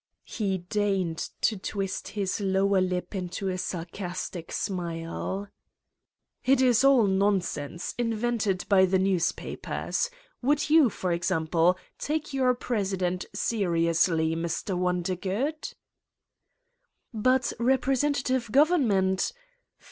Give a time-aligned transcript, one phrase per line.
[0.23, 5.47] "he deigned to twist his lower lip into a sarcastic smile.
[6.43, 10.09] "It is all nonsense, invented by the newspapers.
[10.41, 14.75] Would you, for example, take your president seriously, Mr.
[14.75, 15.75] Wondergood?"
[17.13, 19.33] "But representative government